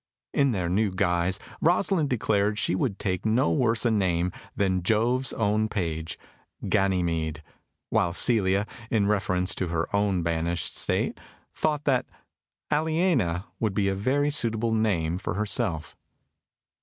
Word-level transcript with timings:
]In 0.33 0.51
their 0.51 0.67
new 0.67 0.89
guise 0.89 1.39
Rosalind 1.61 2.09
declared 2.09 2.57
she 2.57 2.73
would 2.73 2.97
take 2.97 3.23
no 3.23 3.51
worse 3.53 3.85
a 3.85 3.91
name 3.91 4.31
than 4.55 4.81
Jove's 4.81 5.31
own 5.33 5.69
page 5.69 6.17
Ganymede; 6.67 7.43
while 7.91 8.11
Celia, 8.11 8.65
in 8.89 9.05
reference 9.05 9.53
to 9.53 9.67
her 9.67 9.95
own 9.95 10.23
banished 10.23 10.75
state, 10.75 11.19
thought 11.53 11.83
that 11.83 12.07
Aliena 12.71 13.45
would 13.59 13.75
be 13.75 13.89
a 13.89 13.93
very 13.93 14.31
suitable 14.31 14.73
name 14.73 15.19
for 15.19 15.35
herself. 15.35 15.95